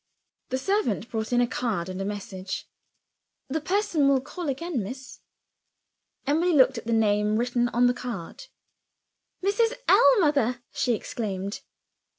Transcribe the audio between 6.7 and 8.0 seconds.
at the name written on the